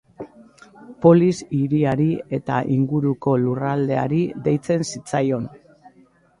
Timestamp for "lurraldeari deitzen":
3.45-4.91